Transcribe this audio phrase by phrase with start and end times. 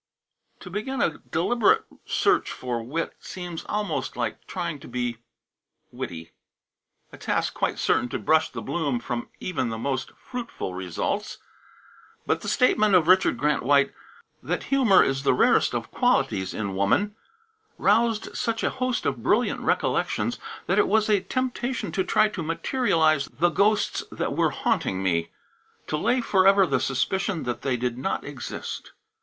[0.61, 5.17] To begin a deliberate search for wit seems almost like trying to be
[5.91, 6.31] witty:
[7.11, 11.37] a task quite certain to brush the bloom from even the most fruitful results.
[12.25, 13.93] But the statement of Richard Grant White,
[14.41, 17.15] that humor is the "rarest of qualities in woman,"
[17.77, 22.41] roused such a host of brilliant recollections that it was a temptation to try to
[22.41, 25.29] materialize the ghosts that were haunting me;
[25.85, 28.93] to lay forever the suspicion that they did not exist.